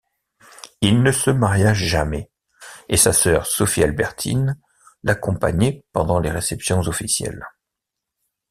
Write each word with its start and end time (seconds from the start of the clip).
Il 0.81 1.03
ne 1.03 1.11
se 1.11 1.29
maria 1.29 1.75
jamais 1.75 2.31
et 2.89 2.97
sa 2.97 3.13
sœur 3.13 3.45
Sophie-Albertine 3.45 4.59
l'accompagnait 5.03 5.85
pendant 5.93 6.17
les 6.17 6.31
réceptions 6.31 6.79
officielles. 6.79 7.45